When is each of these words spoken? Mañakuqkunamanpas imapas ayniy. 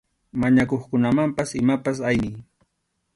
Mañakuqkunamanpas 0.41 1.49
imapas 1.61 1.97
ayniy. 2.09 2.37